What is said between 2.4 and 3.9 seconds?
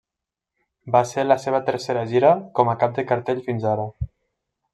com a cap de cartell fins ara.